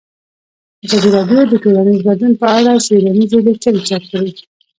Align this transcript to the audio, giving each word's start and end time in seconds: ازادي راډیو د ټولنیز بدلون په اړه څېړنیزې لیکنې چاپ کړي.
ازادي 0.85 1.09
راډیو 1.15 1.41
د 1.51 1.55
ټولنیز 1.63 2.01
بدلون 2.07 2.33
په 2.41 2.47
اړه 2.57 2.71
څېړنیزې 2.85 3.39
لیکنې 3.47 3.79
چاپ 3.89 4.03
کړي. 4.11 4.31